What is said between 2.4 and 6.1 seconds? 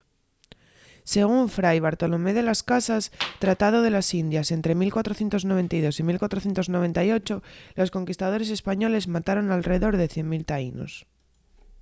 las casas tratado de las indias ente 1492 y